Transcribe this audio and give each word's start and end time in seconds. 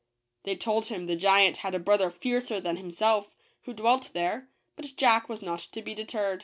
They 0.45 0.55
told 0.55 0.87
him 0.87 1.05
the 1.05 1.15
giant 1.15 1.57
had 1.57 1.75
a 1.75 1.79
brother 1.79 2.09
fiercer 2.09 2.59
than 2.59 2.77
himself, 2.77 3.35
who 3.65 3.73
dwelt 3.75 4.13
there; 4.13 4.49
but 4.75 4.95
Jack 4.95 5.29
was 5.29 5.43
not 5.43 5.59
to 5.73 5.81
be 5.83 5.93
deterred. 5.93 6.39